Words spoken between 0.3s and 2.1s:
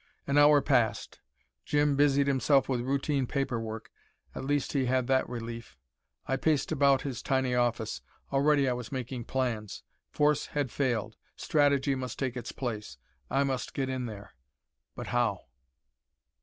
hour passed. Jim